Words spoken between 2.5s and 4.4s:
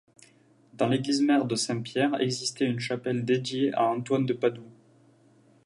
une chapelle dédiée à Antoine de